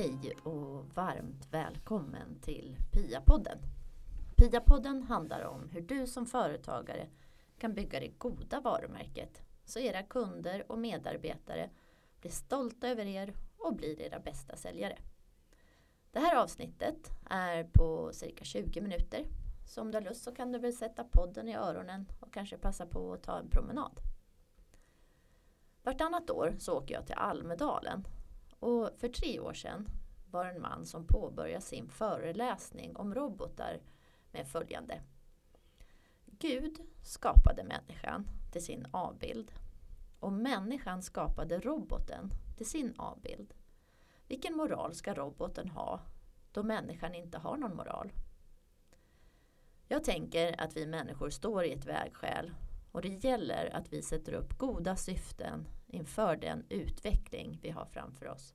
[0.00, 3.58] Hej och varmt välkommen till PIA-podden.
[4.36, 7.08] PIA-podden handlar om hur du som företagare
[7.58, 11.70] kan bygga det goda varumärket så era kunder och medarbetare
[12.20, 14.98] blir stolta över er och blir era bästa säljare.
[16.10, 19.26] Det här avsnittet är på cirka 20 minuter.
[19.66, 22.58] Så om du har lust så kan du väl sätta podden i öronen och kanske
[22.58, 24.00] passa på att ta en promenad.
[25.82, 28.04] Vartannat år så åker jag till Almedalen
[28.60, 29.88] och för tre år sedan
[30.30, 33.80] var en man som påbörjade sin föreläsning om robotar
[34.32, 35.02] med följande.
[36.26, 39.52] Gud skapade människan till sin avbild
[40.20, 43.54] och människan skapade roboten till sin avbild.
[44.26, 46.00] Vilken moral ska roboten ha
[46.52, 48.12] då människan inte har någon moral?
[49.88, 52.54] Jag tänker att vi människor står i ett vägskäl
[52.92, 58.28] och det gäller att vi sätter upp goda syften inför den utveckling vi har framför
[58.28, 58.54] oss.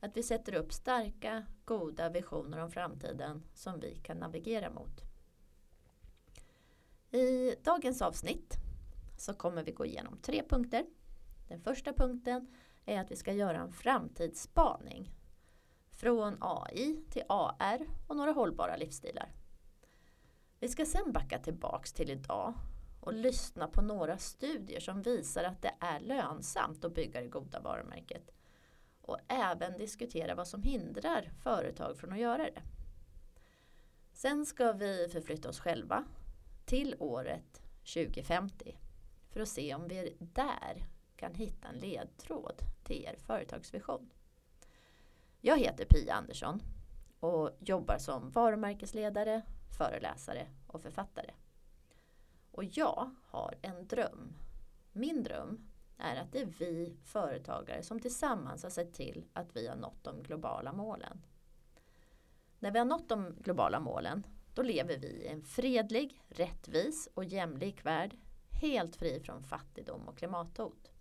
[0.00, 5.00] Att vi sätter upp starka, goda visioner om framtiden som vi kan navigera mot.
[7.10, 8.54] I dagens avsnitt
[9.18, 10.86] så kommer vi gå igenom tre punkter.
[11.48, 12.46] Den första punkten
[12.84, 15.14] är att vi ska göra en framtidsspaning.
[15.90, 19.32] Från AI till AR och några hållbara livsstilar.
[20.60, 22.54] Vi ska sen backa tillbaks till idag
[23.00, 27.60] och lyssna på några studier som visar att det är lönsamt att bygga det goda
[27.60, 28.30] varumärket.
[29.00, 32.62] Och även diskutera vad som hindrar företag från att göra det.
[34.12, 36.04] Sen ska vi förflytta oss själva
[36.64, 37.62] till året
[37.94, 38.78] 2050
[39.30, 44.10] för att se om vi där kan hitta en ledtråd till er företagsvision.
[45.40, 46.62] Jag heter Pia Andersson
[47.20, 49.42] och jobbar som varumärkesledare,
[49.78, 51.30] föreläsare och författare.
[52.50, 54.34] Och jag har en dröm.
[54.92, 59.66] Min dröm är att det är vi företagare som tillsammans har sett till att vi
[59.66, 61.22] har nått de globala målen.
[62.58, 67.24] När vi har nått de globala målen då lever vi i en fredlig, rättvis och
[67.24, 68.16] jämlik värld
[68.60, 70.92] helt fri från fattigdom och klimathot.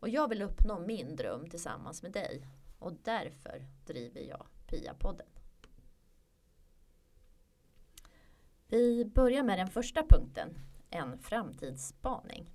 [0.00, 2.46] Och jag vill uppnå min dröm tillsammans med dig
[2.78, 5.26] och därför driver jag PIA-podden.
[8.70, 10.58] Vi börjar med den första punkten,
[10.90, 12.50] en framtidsspaning.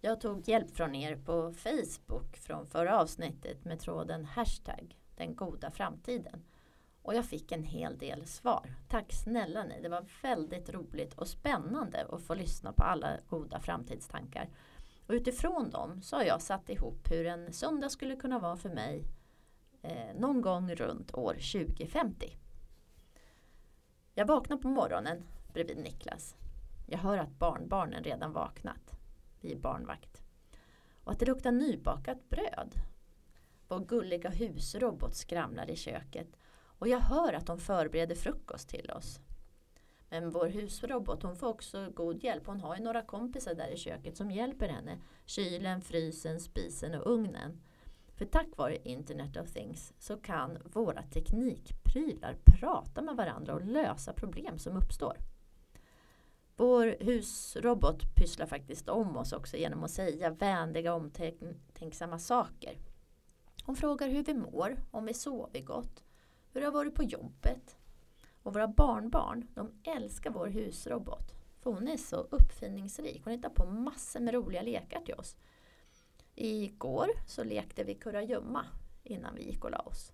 [0.00, 5.70] Jag tog hjälp från er på Facebook från förra avsnittet med tråden hashtag den goda
[5.70, 6.44] framtiden.
[7.02, 8.74] Och jag fick en hel del svar.
[8.88, 13.60] Tack snälla ni, det var väldigt roligt och spännande att få lyssna på alla goda
[13.60, 14.48] framtidstankar.
[15.06, 18.68] Och utifrån dem så har jag satt ihop hur en söndag skulle kunna vara för
[18.70, 19.04] mig
[19.82, 22.39] eh, någon gång runt år 2050.
[24.14, 25.22] Jag vaknar på morgonen
[25.52, 26.36] bredvid Niklas.
[26.86, 28.92] Jag hör att barnbarnen redan vaknat.
[29.40, 30.22] Vi är barnvakt.
[31.04, 32.74] Och att det luktar nybakat bröd.
[33.68, 36.36] Vår gulliga husrobot skramlar i köket
[36.80, 39.20] och jag hör att de förbereder frukost till oss.
[40.08, 42.46] Men vår husrobot hon får också god hjälp.
[42.46, 44.98] Hon har ju några kompisar där i köket som hjälper henne.
[45.26, 47.60] Kylen, frysen, spisen och ugnen.
[48.20, 54.12] För tack vare Internet of Things så kan våra teknikprylar prata med varandra och lösa
[54.12, 55.16] problem som uppstår.
[56.56, 62.78] Vår husrobot pysslar faktiskt om oss också genom att säga vänliga omtänksamma saker.
[63.64, 66.04] Hon frågar hur vi mår, om vi sovit gott,
[66.52, 67.76] hur det har varit på jobbet.
[68.42, 71.34] Och våra barnbarn, de älskar vår husrobot.
[71.60, 73.20] För hon är så uppfinningsrik.
[73.24, 75.36] Hon hittar på massor med roliga lekar till oss.
[76.40, 78.66] Igår så lekte vi kurragömma
[79.02, 80.12] innan vi gick och la oss.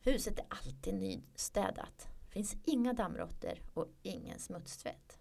[0.00, 5.18] Huset är alltid nystädat finns inga dammråttor och ingen smutstvätt.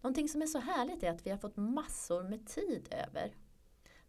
[0.00, 3.34] Någonting som är så härligt är att vi har fått massor med tid över.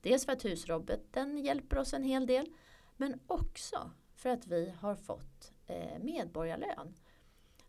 [0.02, 2.54] Dels för att husroboten hjälper oss en hel del
[2.98, 6.94] men också för att vi har fått eh, medborgarlön.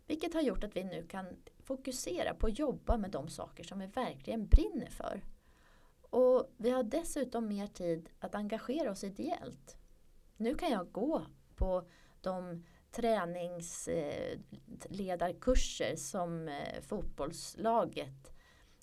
[0.06, 1.26] Vilket har gjort att vi nu kan
[1.58, 5.22] fokusera på att jobba med de saker som vi verkligen brinner för.
[6.10, 9.76] Och vi har dessutom mer tid att engagera oss ideellt.
[10.36, 11.26] Nu kan jag gå
[11.56, 11.88] på
[12.20, 18.32] de träningsledarkurser eh, som eh, fotbollslaget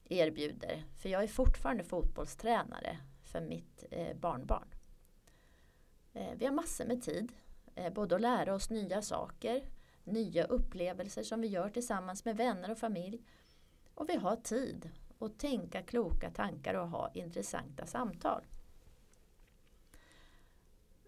[0.05, 0.83] erbjuder.
[1.01, 4.67] För jag är fortfarande fotbollstränare för mitt eh, barnbarn.
[6.35, 7.31] Vi har massor med tid,
[7.95, 9.69] både att lära oss nya saker,
[10.03, 13.21] nya upplevelser som vi gör tillsammans med vänner och familj.
[13.93, 18.43] Och vi har tid och tänka kloka tankar och ha intressanta samtal.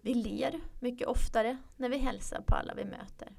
[0.00, 3.32] Vi ler mycket oftare när vi hälsar på alla vi möter.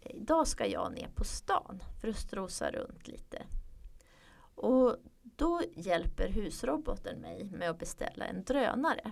[0.00, 3.46] Idag ska jag ner på stan för att strosa runt lite.
[4.54, 9.10] Och då hjälper husroboten mig med att beställa en drönare.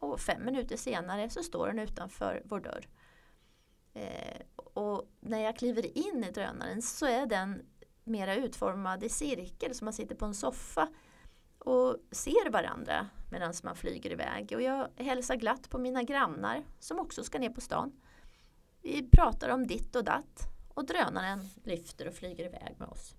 [0.00, 2.88] och fem minuter senare så står den utanför vår dörr.
[3.94, 7.66] Eh, och när jag kliver in i drönaren så är den
[8.04, 10.88] mera utformad i cirkel så man sitter på en soffa
[11.58, 14.52] och ser varandra medan man flyger iväg.
[14.54, 17.92] Och jag hälsar glatt på mina grannar som också ska ner på stan.
[18.82, 23.14] Vi pratar om ditt och datt och drönaren lyfter och flyger iväg med oss.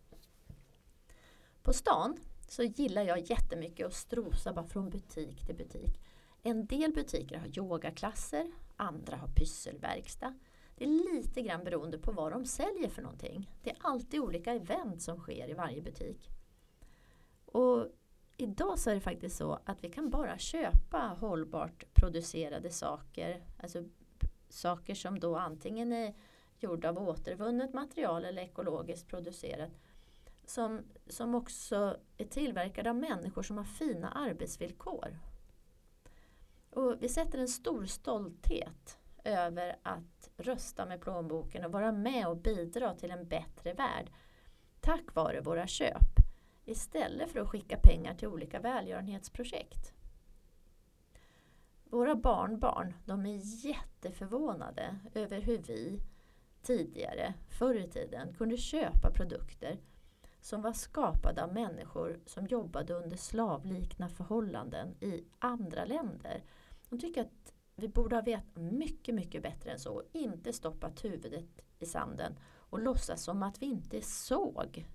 [1.63, 6.01] På stan så gillar jag jättemycket att strosa bara från butik till butik.
[6.43, 10.33] En del butiker har yogaklasser, andra har pysselverkstad.
[10.75, 13.51] Det är lite grann beroende på vad de säljer för någonting.
[13.63, 16.29] Det är alltid olika event som sker i varje butik.
[17.45, 17.87] Och
[18.37, 23.43] idag så är det faktiskt så att vi kan bara köpa hållbart producerade saker.
[23.59, 23.83] Alltså
[24.49, 26.13] saker som då antingen är
[26.59, 29.71] gjorda av återvunnet material eller ekologiskt producerat.
[30.45, 35.19] Som, som också är tillverkade av människor som har fina arbetsvillkor.
[36.69, 42.37] Och vi sätter en stor stolthet över att rösta med plånboken och vara med och
[42.37, 44.11] bidra till en bättre värld
[44.81, 46.19] tack vare våra köp
[46.65, 49.93] istället för att skicka pengar till olika välgörenhetsprojekt.
[51.83, 55.99] Våra barnbarn de är jätteförvånade över hur vi
[56.61, 59.77] tidigare, förr i tiden, kunde köpa produkter
[60.41, 66.43] som var skapade av människor som jobbade under slavlikna förhållanden i andra länder.
[66.89, 71.05] De tycker att vi borde ha vetat mycket, mycket bättre än så och inte stoppat
[71.05, 74.85] huvudet i sanden och låtsas som att vi inte såg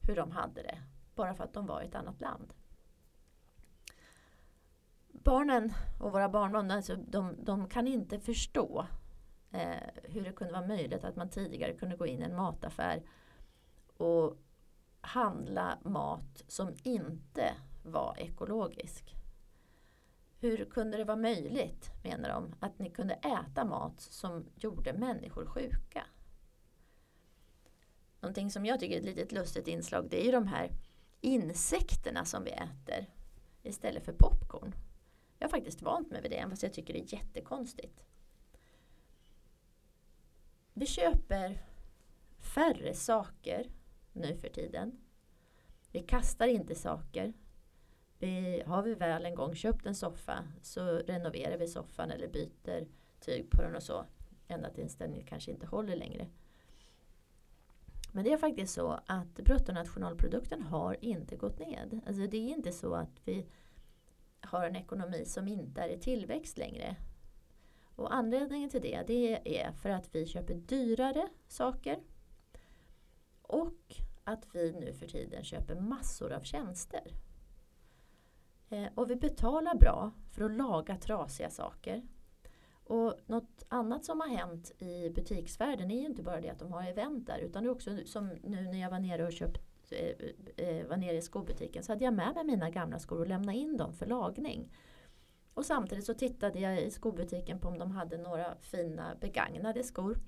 [0.00, 0.78] hur de hade det
[1.14, 2.54] bara för att de var i ett annat land.
[5.08, 8.86] Barnen och våra barnbarn alltså, de, de kan inte förstå
[9.50, 13.02] eh, hur det kunde vara möjligt att man tidigare kunde gå in i en mataffär
[13.96, 14.36] och
[15.00, 17.54] handla mat som inte
[17.84, 19.15] var ekologisk.
[20.40, 25.46] Hur kunde det vara möjligt, menar de, att ni kunde äta mat som gjorde människor
[25.46, 26.06] sjuka?
[28.20, 30.70] Någonting som jag tycker är ett litet lustigt inslag det är ju de här
[31.20, 33.06] insekterna som vi äter
[33.62, 34.74] istället för popcorn.
[35.38, 38.04] Jag har faktiskt vant mig vid det, fast jag tycker det är jättekonstigt.
[40.72, 41.66] Vi köper
[42.38, 43.70] färre saker
[44.12, 45.00] nu för tiden.
[45.92, 47.32] Vi kastar inte saker.
[48.18, 52.86] Vi, har vi väl en gång köpt en soffa så renoverar vi soffan eller byter
[53.20, 54.04] tyg på den och så.
[54.48, 56.26] Ända tills den kanske inte håller längre.
[58.12, 62.00] Men det är faktiskt så att bruttonationalprodukten har inte gått ned.
[62.06, 63.46] Alltså det är inte så att vi
[64.40, 66.96] har en ekonomi som inte är i tillväxt längre.
[67.96, 71.98] Och anledningen till det, det är för att vi köper dyrare saker
[73.42, 77.12] och att vi nu för tiden köper massor av tjänster.
[78.68, 82.02] Eh, och vi betalar bra för att laga trasiga saker.
[82.84, 86.72] Och något annat som har hänt i butiksvärlden är ju inte bara det att de
[86.72, 89.60] har event där utan det är också som nu när jag var nere och köpt,
[89.90, 93.26] eh, eh, var nere i skobutiken så hade jag med mig mina gamla skor och
[93.26, 94.72] lämnade in dem för lagning.
[95.54, 100.18] Och samtidigt så tittade jag i skobutiken på om de hade några fina begagnade skor.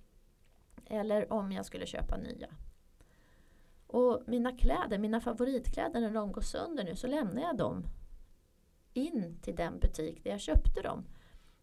[0.87, 2.49] Eller om jag skulle köpa nya.
[3.87, 7.85] Och mina kläder, mina favoritkläder när de går sönder nu så lämnar jag dem
[8.93, 11.05] in till den butik där jag köpte dem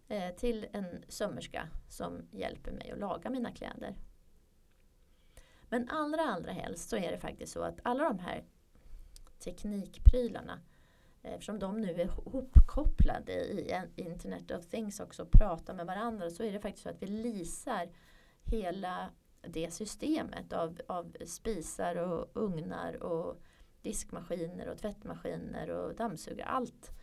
[0.07, 3.95] eh, till en sömmerska som hjälper mig att laga mina kläder.
[5.69, 8.43] Men allra allra helst så är det faktiskt så att alla de här
[9.39, 10.59] teknikprylarna
[11.21, 16.29] eh, eftersom de nu är hopkopplade i Internet of Things också och pratar med varandra
[16.29, 17.89] så är det faktiskt så att vi lisar
[18.43, 19.09] hela
[19.41, 23.41] det systemet av, av spisar och ugnar och
[23.81, 26.47] diskmaskiner och tvättmaskiner och dammsugare.
[26.47, 26.95] Allt eh,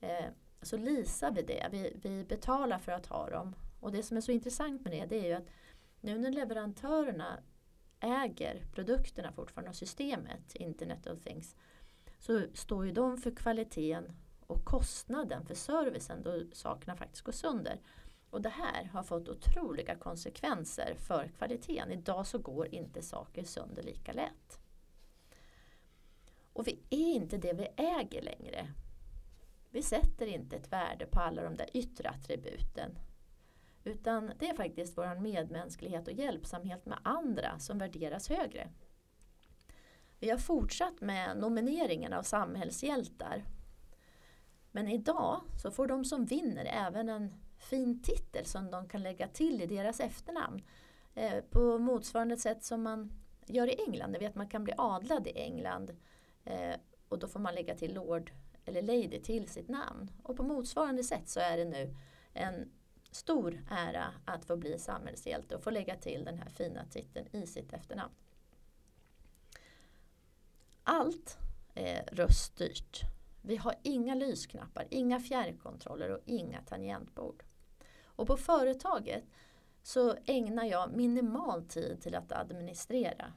[0.00, 0.26] Eh,
[0.62, 1.68] så lisar vi det.
[1.72, 3.54] Vi, vi betalar för att ha dem.
[3.80, 5.48] Och det som är så intressant med det, det är ju att
[6.00, 7.40] nu när leverantörerna
[8.00, 11.56] äger produkterna fortfarande och systemet, Internet of Things,
[12.18, 14.12] så står ju de för kvaliteten
[14.46, 17.80] och kostnaden för servicen då sakerna faktiskt går sönder.
[18.30, 21.92] Och det här har fått otroliga konsekvenser för kvaliteten.
[21.92, 24.60] Idag så går inte saker sönder lika lätt.
[26.52, 28.68] Och vi är inte det vi äger längre.
[29.78, 32.98] Vi sätter inte ett värde på alla de där yttre attributen.
[33.84, 38.68] Utan det är faktiskt vår medmänsklighet och hjälpsamhet med andra som värderas högre.
[40.18, 43.44] Vi har fortsatt med nomineringen av samhällshjältar.
[44.72, 49.28] Men idag så får de som vinner även en fin titel som de kan lägga
[49.28, 50.62] till i deras efternamn.
[51.14, 53.12] Eh, på motsvarande sätt som man
[53.46, 54.12] gör i England.
[54.12, 55.96] Ni vet man kan bli adlad i England.
[56.44, 56.74] Eh,
[57.08, 58.32] och då får man lägga till Lord
[58.68, 60.10] eller lady till sitt namn.
[60.22, 61.94] Och på motsvarande sätt så är det nu
[62.32, 62.72] en
[63.10, 67.46] stor ära att få bli samhällshjälte och få lägga till den här fina titeln i
[67.46, 68.12] sitt efternamn.
[70.82, 71.38] Allt
[71.74, 73.00] är röststyrt.
[73.42, 77.44] Vi har inga lysknappar, inga fjärrkontroller och inga tangentbord.
[78.04, 79.24] Och på företaget
[79.82, 83.32] så ägnar jag minimal tid till att administrera.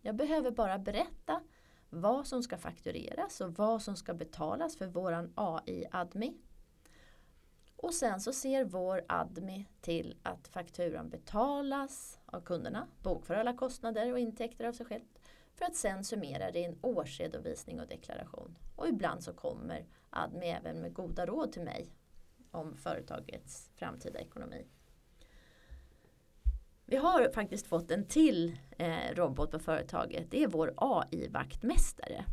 [0.00, 1.42] Jag behöver bara berätta
[1.90, 6.34] vad som ska faktureras och vad som ska betalas för våran AI-admi.
[7.76, 14.12] Och sen så ser vår admi till att fakturan betalas av kunderna, bokför alla kostnader
[14.12, 15.18] och intäkter av sig självt
[15.54, 18.58] för att sen summera det i en årsredovisning och deklaration.
[18.76, 21.92] Och ibland så kommer admi även med goda råd till mig
[22.50, 24.66] om företagets framtida ekonomi.
[26.90, 30.30] Vi har faktiskt fått en till eh, robot på företaget.
[30.30, 32.24] Det är vår AI-vaktmästare.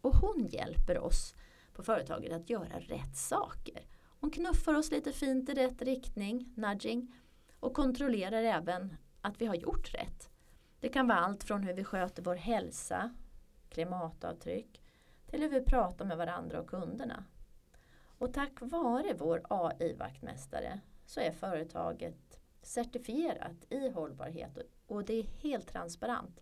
[0.00, 1.34] Och hon hjälper oss
[1.72, 3.82] på företaget att göra rätt saker.
[4.20, 7.14] Hon knuffar oss lite fint i rätt riktning, nudging,
[7.60, 10.30] och kontrollerar även att vi har gjort rätt.
[10.80, 13.14] Det kan vara allt från hur vi sköter vår hälsa,
[13.68, 14.82] klimatavtryck,
[15.26, 17.24] till hur vi pratar med varandra och kunderna.
[18.18, 22.27] Och tack vare vår AI-vaktmästare så är företaget
[22.68, 26.40] certifierat i hållbarhet och det är helt transparent.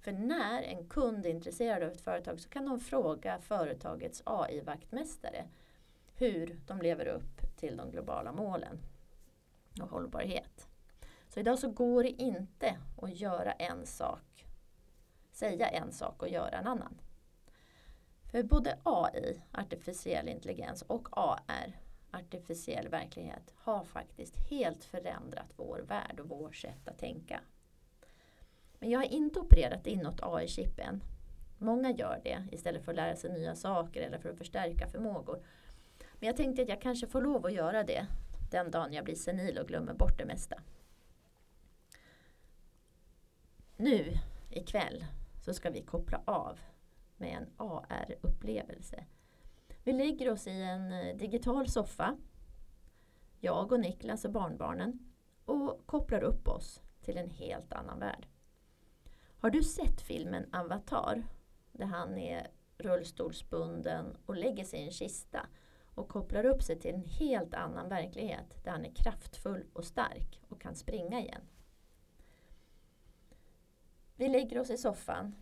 [0.00, 5.44] För när en kund är intresserad av ett företag så kan de fråga företagets AI-vaktmästare
[6.14, 8.78] hur de lever upp till de globala målen
[9.80, 10.68] och hållbarhet.
[11.28, 14.46] Så idag så går det inte att göra en sak,
[15.32, 17.00] säga en sak och göra en annan.
[18.30, 21.78] För både AI, artificiell intelligens, och AR,
[22.12, 27.40] artificiell verklighet, har faktiskt helt förändrat vår värld och vårt sätt att tänka.
[28.78, 31.02] Men jag har inte opererat in något AI-chip än.
[31.58, 35.42] Många gör det istället för att lära sig nya saker eller för att förstärka förmågor.
[36.12, 38.06] Men jag tänkte att jag kanske får lov att göra det
[38.50, 40.62] den dagen jag blir senil och glömmer bort det mesta.
[43.76, 44.12] Nu
[44.50, 45.04] ikväll
[45.44, 46.60] så ska vi koppla av
[47.16, 49.04] med en AR-upplevelse.
[49.84, 52.16] Vi lägger oss i en eh, digital soffa,
[53.40, 54.98] jag och Niklas och barnbarnen,
[55.44, 58.26] och kopplar upp oss till en helt annan värld.
[59.38, 61.22] Har du sett filmen Avatar?
[61.72, 62.46] Där han är
[62.78, 65.46] rullstolsbunden och lägger sig i en kista
[65.94, 70.40] och kopplar upp sig till en helt annan verklighet där han är kraftfull och stark
[70.48, 71.42] och kan springa igen.
[74.16, 75.34] Vi lägger oss i soffan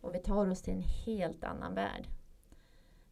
[0.00, 2.08] och vi tar oss till en helt annan värld.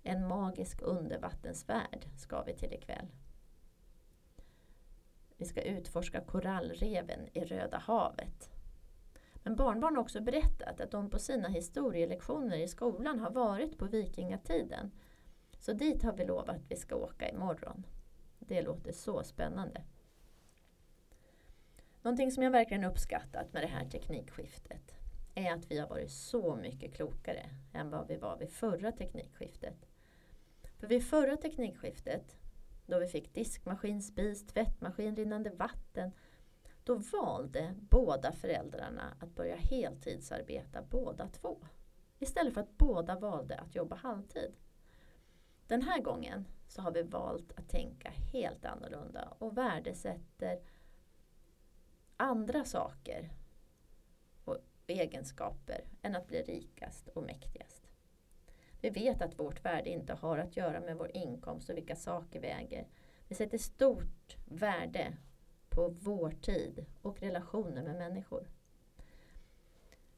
[0.09, 3.07] En magisk undervattensvärld ska vi till ikväll.
[5.37, 8.51] Vi ska utforska korallreven i Röda havet.
[9.35, 13.85] Men barnbarn har också berättat att de på sina historielektioner i skolan har varit på
[13.85, 14.91] vikingatiden.
[15.59, 17.87] Så dit har vi lovat att vi ska åka imorgon.
[18.39, 19.85] Det låter så spännande.
[22.03, 24.95] Någonting som jag verkligen uppskattat med det här teknikskiftet
[25.35, 29.87] är att vi har varit så mycket klokare än vad vi var vid förra teknikskiftet.
[30.79, 32.37] För vid förra teknikskiftet,
[32.87, 36.13] då vi fick diskmaskin, spis, tvättmaskin, rinnande vatten,
[36.85, 41.59] då valde båda föräldrarna att börja heltidsarbeta båda två.
[42.19, 44.53] Istället för att båda valde att jobba halvtid.
[45.67, 50.61] Den här gången så har vi valt att tänka helt annorlunda och värdesätter
[52.17, 53.31] andra saker
[54.45, 57.76] och egenskaper än att bli rikast och mäktigast.
[58.87, 62.41] Vi vet att vårt värde inte har att göra med vår inkomst och vilka saker
[62.41, 62.87] vi äger.
[63.29, 65.17] Vi sätter stort värde
[65.69, 68.49] på vår tid och relationer med människor.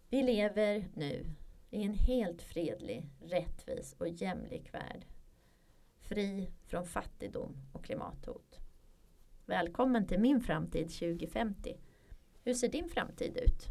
[0.08, 1.26] Vi lever nu
[1.70, 5.06] i en helt fredlig, rättvis och jämlik värld.
[5.98, 8.58] Fri från fattigdom och klimathot.
[9.46, 11.76] Välkommen till min framtid 2050.
[12.44, 13.66] Hur ser din framtid ut?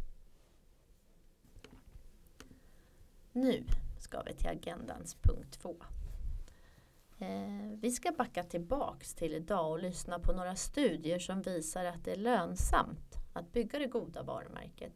[3.32, 3.64] Nu
[4.08, 5.76] ska vi till agendans punkt två.
[7.18, 12.04] Eh, vi ska backa tillbaks till idag och lyssna på några studier som visar att
[12.04, 14.92] det är lönsamt att bygga det goda varumärket.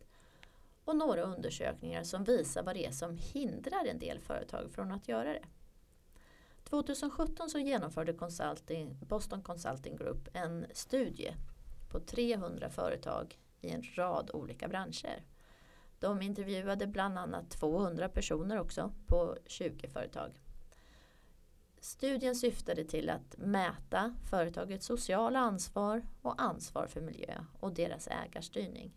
[0.85, 5.09] Och några undersökningar som visar vad det är som hindrar en del företag från att
[5.09, 5.45] göra det.
[6.64, 11.35] 2017 så genomförde Consulting, Boston Consulting Group en studie
[11.90, 15.23] på 300 företag i en rad olika branscher.
[16.02, 20.30] De intervjuade bland annat 200 personer också på 20 företag.
[21.80, 28.92] Studien syftade till att mäta företagets sociala ansvar och ansvar för miljö och deras ägarstyrning.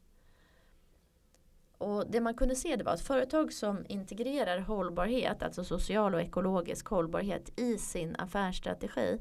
[1.78, 6.22] Och det man kunde se det var att företag som integrerar hållbarhet, alltså social och
[6.22, 9.20] ekologisk hållbarhet i sin affärsstrategi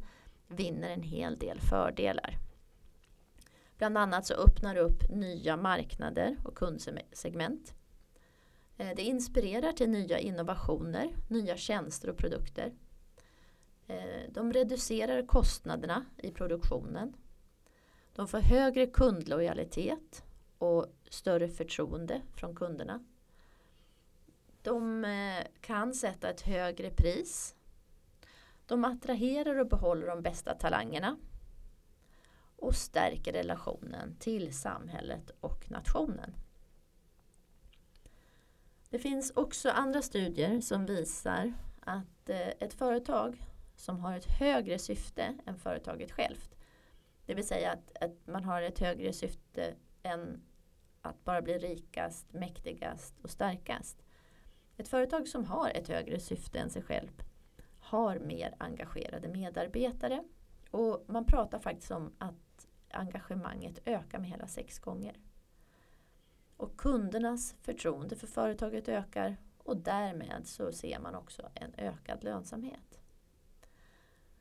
[0.49, 2.39] vinner en hel del fördelar.
[3.79, 7.75] Bland annat så öppnar det upp nya marknader och kundsegment.
[8.77, 12.73] Eh, det inspirerar till nya innovationer, nya tjänster och produkter.
[13.87, 17.17] Eh, de reducerar kostnaderna i produktionen.
[18.15, 20.25] De får högre kundlojalitet
[20.59, 23.05] och större förtroende från kunderna.
[24.63, 27.55] De eh, kan sätta ett högre pris.
[28.67, 31.17] De attraherar och behåller de bästa talangerna.
[32.57, 36.35] Och stärker relationen till samhället och nationen.
[38.91, 43.47] Det finns också andra studier som visar att eh, ett företag
[43.77, 46.55] som har ett högre syfte än företaget självt.
[47.27, 50.43] Det vill säga att, att man har ett högre syfte än
[51.03, 54.05] att bara bli rikast, mäktigast och starkast.
[54.77, 57.23] Ett företag som har ett högre syfte än sig själv
[57.79, 60.25] har mer engagerade medarbetare
[60.71, 62.44] och man pratar faktiskt om att
[62.95, 65.17] engagemanget ökar med hela sex gånger.
[66.57, 73.01] Och kundernas förtroende för företaget ökar och därmed så ser man också en ökad lönsamhet.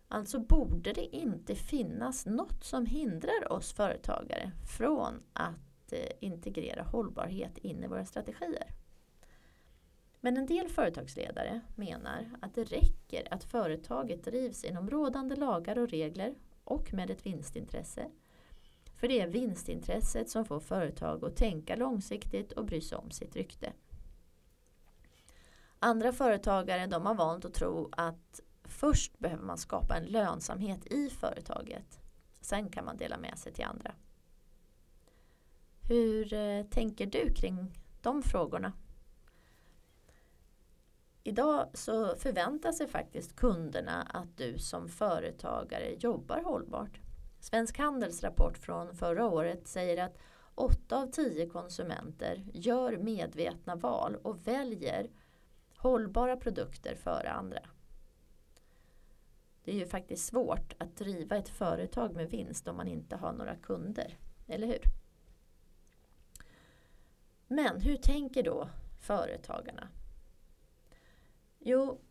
[0.07, 7.57] Alltså borde det inte finnas något som hindrar oss företagare från att eh, integrera hållbarhet
[7.57, 8.67] in i våra strategier.
[10.19, 15.89] Men en del företagsledare menar att det räcker att företaget drivs inom rådande lagar och
[15.89, 18.09] regler och med ett vinstintresse.
[19.03, 23.35] För det är vinstintresset som får företag att tänka långsiktigt och bry sig om sitt
[23.35, 23.73] rykte.
[25.79, 31.09] Andra företagare de har valt att tro att först behöver man skapa en lönsamhet i
[31.09, 31.99] företaget.
[32.41, 33.95] Sen kan man dela med sig till andra.
[35.81, 38.73] Hur eh, tänker du kring de frågorna?
[41.23, 47.02] Idag så förväntar sig faktiskt kunderna att du som företagare jobbar hållbart.
[47.43, 50.17] Svensk Handels rapport från förra året säger att
[50.55, 55.09] 8 av 10 konsumenter gör medvetna val och väljer
[55.77, 57.59] hållbara produkter före andra.
[59.63, 63.33] Det är ju faktiskt svårt att driva ett företag med vinst om man inte har
[63.33, 64.83] några kunder, eller hur?
[67.47, 69.87] Men hur tänker då företagarna?
[71.59, 72.01] Jo,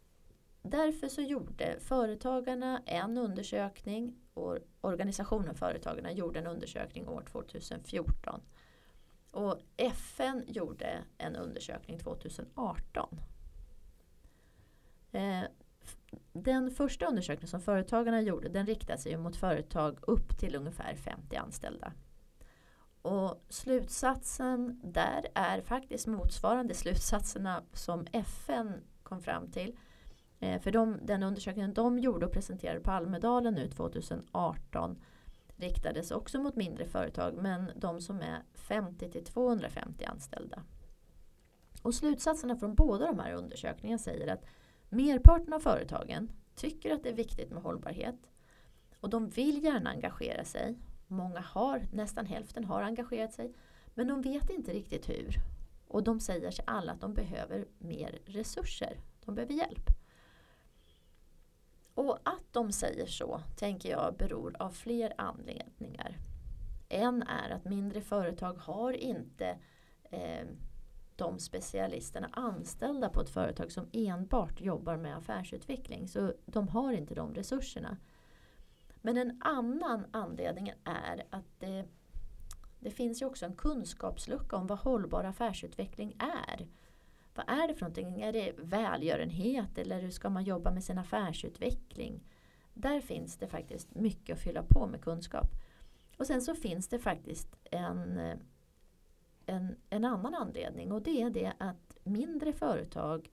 [0.63, 8.41] därför så gjorde Företagarna en undersökning och organisationen Företagarna gjorde en undersökning år 2014.
[9.31, 13.21] Och FN gjorde en undersökning 2018.
[15.13, 15.43] Eh,
[16.33, 21.37] den första undersökningen som Företagarna gjorde den riktade sig mot företag upp till ungefär 50
[21.37, 21.93] anställda.
[23.03, 28.73] Och slutsatsen där är faktiskt motsvarande slutsatserna som FN
[29.03, 29.77] kom fram till.
[30.43, 35.03] Eh, för de, den undersökningen de gjorde och presenterade på Almedalen nu 2018
[35.57, 40.63] riktades också mot mindre företag men de som är 50 till 250 anställda.
[41.83, 44.45] Och slutsatserna från båda de här undersökningarna säger att
[44.89, 48.31] merparten av företagen tycker att det är viktigt med hållbarhet
[49.01, 50.79] och de vill gärna engagera sig.
[51.07, 53.55] Många har, nästan hälften har engagerat sig
[53.95, 55.35] men de vet inte riktigt hur.
[55.89, 59.01] Och de säger sig alla att de behöver mer resurser.
[59.25, 60.02] De behöver hjälp.
[61.95, 66.19] Och att de säger så tänker jag beror av fler anledningar.
[66.89, 69.59] En är att mindre företag har inte
[70.11, 70.47] eh,
[71.17, 76.09] de specialisterna anställda på ett företag som enbart jobbar med affärsutveckling.
[76.09, 77.97] Så de har inte de resurserna.
[79.03, 81.85] Men en annan anledning är att det,
[82.81, 86.67] det finns ju också en kunskapslucka om vad hållbar affärsutveckling är.
[87.35, 88.21] Vad är det för någonting?
[88.23, 92.25] Är det välgörenhet eller hur ska man jobba med sin affärsutveckling?
[92.75, 95.47] Där finns det faktiskt mycket att fylla på med kunskap.
[96.17, 98.19] Och sen så finns det faktiskt en,
[99.47, 103.31] en, en annan anledning och det är det att mindre företag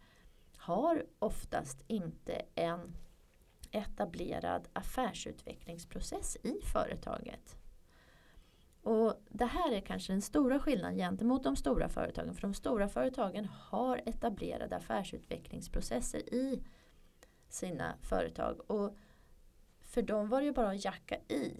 [0.57, 2.95] har oftast inte en
[3.71, 7.58] etablerad affärsutvecklingsprocess i företaget.
[8.89, 12.33] Och Det här är kanske den stora skillnaden gentemot de stora företagen.
[12.33, 16.63] För de stora företagen har etablerade affärsutvecklingsprocesser i
[17.49, 18.71] sina företag.
[18.71, 18.97] Och
[19.81, 21.53] för dem var det ju bara att jacka i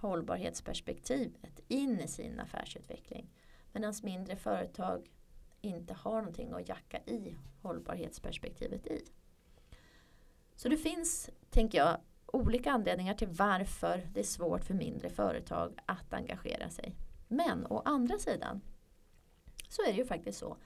[0.00, 3.30] hållbarhetsperspektivet in i sin affärsutveckling.
[3.72, 5.10] Medan mindre företag
[5.60, 9.04] inte har någonting att jacka i hållbarhetsperspektivet i.
[10.54, 11.96] Så det finns, tänker jag,
[12.34, 16.94] olika anledningar till varför det är svårt för mindre företag att engagera sig.
[17.28, 18.60] Men å andra sidan
[19.68, 20.56] så är det ju faktiskt så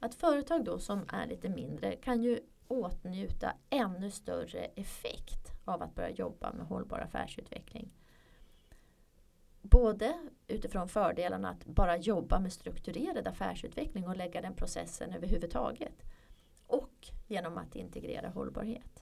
[0.00, 5.94] att företag då som är lite mindre kan ju åtnjuta ännu större effekt av att
[5.94, 7.92] börja jobba med hållbar affärsutveckling.
[9.62, 16.02] Både utifrån fördelarna att bara jobba med strukturerad affärsutveckling och lägga den processen överhuvudtaget.
[16.66, 18.95] Och genom att integrera hållbarhet.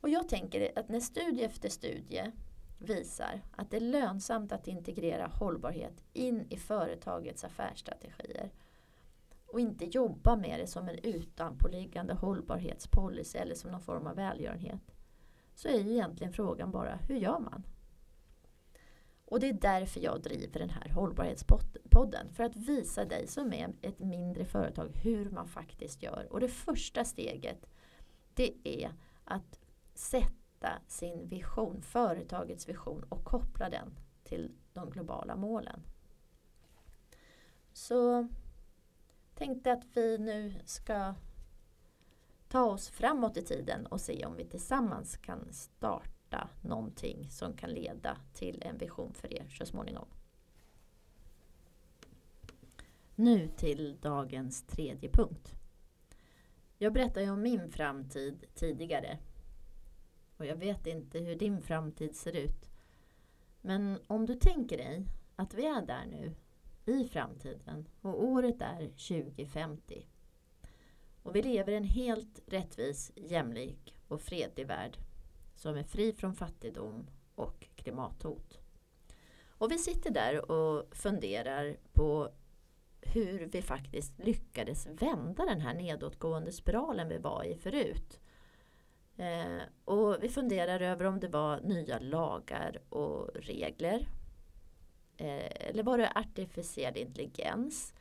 [0.00, 2.32] Och jag tänker att när studie efter studie
[2.78, 8.50] visar att det är lönsamt att integrera hållbarhet in i företagets affärsstrategier
[9.46, 14.94] och inte jobba med det som en utanpåliggande hållbarhetspolicy eller som någon form av välgörenhet
[15.54, 17.66] så är ju egentligen frågan bara hur gör man?
[19.24, 22.28] Och det är därför jag driver den här hållbarhetspodden.
[22.32, 26.26] För att visa dig som är ett mindre företag hur man faktiskt gör.
[26.30, 27.66] Och det första steget
[28.34, 28.90] det är
[29.24, 29.59] att
[30.00, 35.82] sätta sin vision, företagets vision och koppla den till de globala målen.
[37.72, 38.28] Så
[39.34, 41.14] tänkte att vi nu ska
[42.48, 47.70] ta oss framåt i tiden och se om vi tillsammans kan starta någonting som kan
[47.70, 50.08] leda till en vision för er så småningom.
[53.14, 55.54] Nu till dagens tredje punkt.
[56.78, 59.18] Jag berättade ju om min framtid tidigare.
[60.40, 62.70] Och jag vet inte hur din framtid ser ut.
[63.60, 66.34] Men om du tänker dig att vi är där nu
[66.84, 70.06] i framtiden och året är 2050.
[71.22, 74.98] Och vi lever i en helt rättvis, jämlik och fredlig värld
[75.54, 78.58] som är fri från fattigdom och klimathot.
[79.48, 82.30] Och vi sitter där och funderar på
[83.00, 88.20] hur vi faktiskt lyckades vända den här nedåtgående spiralen vi var i förut.
[89.20, 94.08] Eh, och vi funderar över om det var nya lagar och regler
[95.20, 97.94] Eh, eller var det artificiell intelligens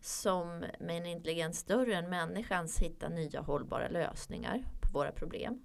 [0.00, 5.62] som med en intelligens större än människans hittar nya hållbara lösningar på våra problem?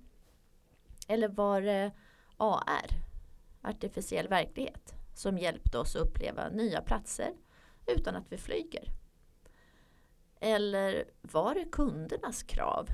[1.07, 1.91] Eller var det
[2.37, 2.89] AR,
[3.61, 7.33] artificiell verklighet, som hjälpte oss att uppleva nya platser
[7.85, 8.89] utan att vi flyger?
[10.39, 12.87] Eller var det kundernas krav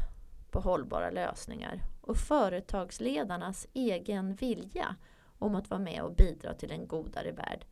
[0.51, 4.95] på hållbara lösningar och företagsledarnas egen vilja
[5.39, 7.65] om att vara med och bidra till en godare värld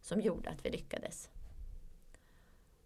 [0.00, 1.30] som gjorde att vi lyckades.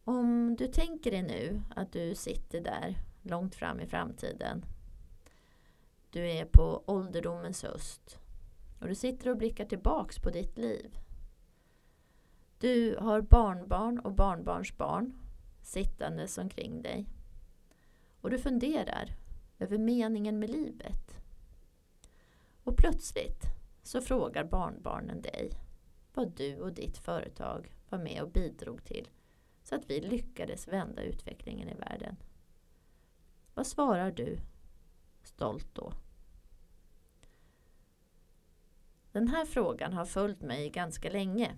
[0.05, 4.65] Om du tänker dig nu att du sitter där långt fram i framtiden.
[6.11, 8.19] Du är på ålderdomens höst
[8.81, 10.99] och du sitter och blickar tillbaks på ditt liv.
[12.59, 15.13] Du har barnbarn och barnbarnsbarn
[15.63, 17.07] sittandes omkring dig.
[18.21, 19.17] Och du funderar
[19.59, 21.21] över meningen med livet.
[22.65, 23.43] Och plötsligt
[23.83, 25.51] så frågar barnbarnen dig
[26.15, 29.09] vad du och ditt företag var med och bidrog till
[29.63, 32.17] så att vi lyckades vända utvecklingen i världen.
[33.55, 34.39] Vad svarar du
[35.23, 35.93] stolt då?
[39.13, 41.55] Den här frågan har följt mig ganska länge.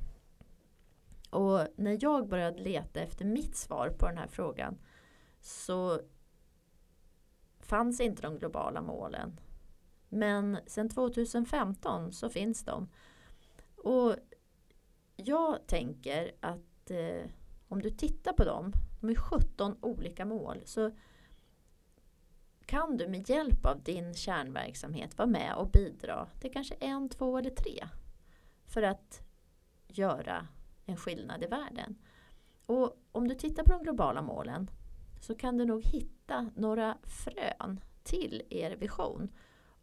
[1.30, 4.78] Och när jag började leta efter mitt svar på den här frågan
[5.40, 6.00] så
[7.70, 9.40] fanns inte de globala målen.
[10.08, 12.88] Men sedan 2015 så finns de.
[13.76, 14.16] Och
[15.16, 17.30] jag tänker att eh,
[17.68, 20.90] om du tittar på dem, de är 17 olika mål, så
[22.66, 27.38] kan du med hjälp av din kärnverksamhet vara med och bidra till kanske en, två
[27.38, 27.88] eller tre
[28.66, 29.22] för att
[29.88, 30.46] göra
[30.86, 31.98] en skillnad i världen.
[32.66, 34.70] Och om du tittar på de globala målen
[35.20, 39.28] så kan du nog hitta några frön till er vision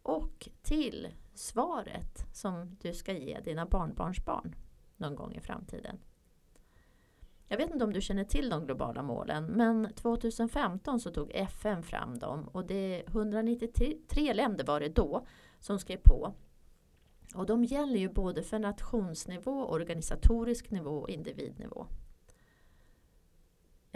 [0.02, 4.54] och till svaret som du ska ge dina barnbarnsbarn
[4.96, 5.98] någon gång i framtiden.
[7.48, 11.82] Jag vet inte om du känner till de globala målen men 2015 så tog FN
[11.82, 15.26] fram dem och det är 193 länder var det då
[15.60, 16.34] som skrev på.
[17.34, 21.86] Och de gäller ju både för nationsnivå, organisatorisk nivå och individnivå.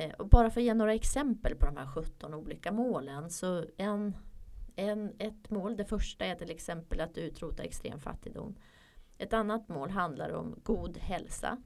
[0.03, 3.65] Eh, och bara för att ge några exempel på de här 17 olika målen så
[3.77, 4.17] en,
[4.77, 8.57] en, ett mål, det första är till exempel att utrota extrem fattigdom.
[9.19, 11.63] Ett annat mål handlar om god hälsa.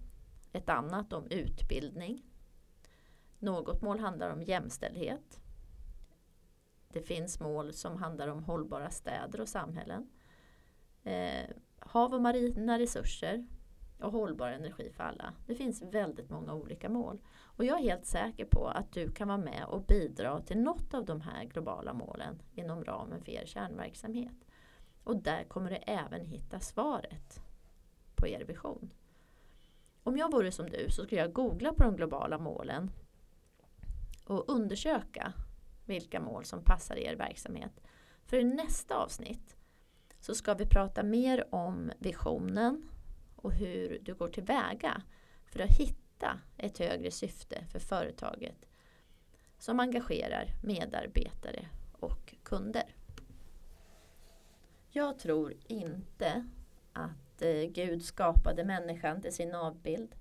[0.52, 2.22] Ett annat om utbildning.
[3.38, 5.40] Något mål handlar om jämställdhet.
[6.88, 10.10] Det finns mål som handlar om hållbara städer och samhällen.
[11.04, 13.46] Eh, hav och marina resurser
[14.00, 15.32] och hållbar energi för alla.
[15.46, 17.20] Det finns väldigt många olika mål.
[17.56, 20.94] Och jag är helt säker på att du kan vara med och bidra till något
[20.94, 24.46] av de här globala målen inom ramen för er kärnverksamhet.
[25.04, 27.40] Och där kommer du även hitta svaret
[28.14, 28.92] på er vision.
[30.02, 32.90] Om jag vore som du så skulle jag googla på de globala målen
[34.24, 35.32] och undersöka
[35.84, 37.80] vilka mål som passar er verksamhet.
[38.24, 39.56] För i nästa avsnitt
[40.20, 42.88] så ska vi prata mer om visionen
[43.36, 45.02] och hur du går tillväga
[45.44, 46.05] för att hitta
[46.56, 48.66] ett högre syfte för företaget
[49.58, 52.94] som engagerar medarbetare och kunder.
[54.90, 56.48] Jag tror inte
[56.92, 60.14] att eh, Gud skapade människan till sin avbild.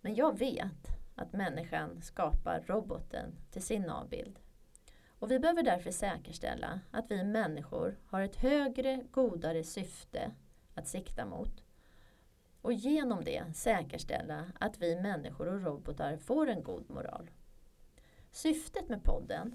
[0.00, 4.38] Men jag vet att människan skapar roboten till sin avbild.
[5.18, 10.30] Och vi behöver därför säkerställa att vi människor har ett högre, godare syfte
[10.74, 11.62] att sikta mot.
[12.62, 17.30] Och genom det säkerställa att vi människor och robotar får en god moral.
[18.30, 19.54] Syftet med podden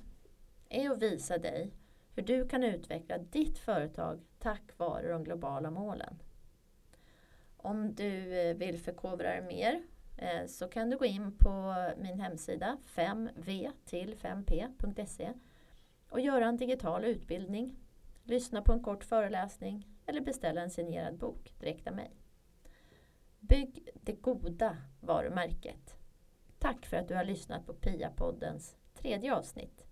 [0.70, 1.74] är att visa dig
[2.15, 6.22] hur du kan utveckla ditt företag tack vare de globala målen.
[7.58, 9.84] Om du eh, vill förkovra dig mer
[10.18, 15.34] eh, så kan du gå in på min hemsida 5v till 5p.se
[16.10, 17.76] och göra en digital utbildning,
[18.24, 22.12] lyssna på en kort föreläsning eller beställa en signerad bok direkt av mig.
[23.47, 25.95] Bygg det goda varumärket.
[26.60, 29.84] Tack för att du har lyssnat på Pia-poddens tredje avsnitt.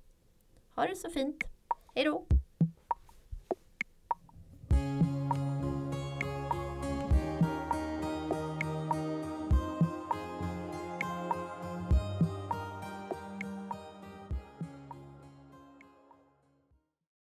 [0.76, 1.44] Ha det så fint!
[1.96, 2.26] Hej då!